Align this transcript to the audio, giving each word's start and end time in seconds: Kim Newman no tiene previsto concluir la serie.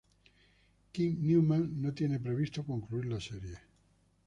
Kim 0.93 1.19
Newman 1.21 1.79
no 1.79 1.93
tiene 1.93 2.19
previsto 2.19 2.65
concluir 2.65 3.05
la 3.05 3.19
serie. 3.21 3.59